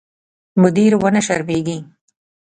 مدیر 0.61 0.91
ونه 1.01 1.21
شرمېږي. 1.27 1.77